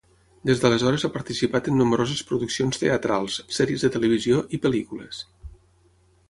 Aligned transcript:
Des 0.49 0.61
d'aleshores 0.61 1.03
ha 1.09 1.11
participat 1.17 1.69
en 1.71 1.77
nombroses 1.81 2.23
produccions 2.31 2.81
teatrals, 2.85 3.37
sèries 3.59 3.85
de 3.87 3.93
televisió 3.97 4.41
i 4.59 4.63
pel·lícules. 4.65 5.23